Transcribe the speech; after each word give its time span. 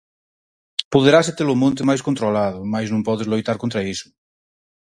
Poderase 0.93 1.31
ter 1.37 1.47
o 1.53 1.59
monte 1.63 1.87
máis 1.89 2.01
controlado, 2.07 2.59
mais 2.73 2.87
non 2.93 3.05
podes 3.07 3.29
loitar 3.31 3.57
contra 3.63 3.85
iso. 3.93 4.07